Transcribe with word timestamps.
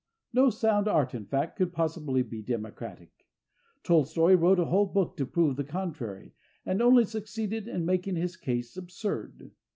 No 0.33 0.49
sound 0.49 0.87
art, 0.87 1.13
in 1.13 1.27
fact, 1.27 1.57
could 1.57 1.71
possibly 1.71 2.23
be 2.23 2.41
democratic. 2.41 3.27
Tolstoi 3.83 4.33
wrote 4.33 4.57
a 4.57 4.65
whole 4.65 4.87
book 4.87 5.15
to 5.17 5.27
prove 5.27 5.57
the 5.57 5.63
contrary, 5.63 6.33
and 6.65 6.81
only 6.81 7.05
succeeded 7.05 7.67
in 7.67 7.85
making 7.85 8.15
his 8.15 8.35
case 8.35 8.75
absurd. 8.77 9.51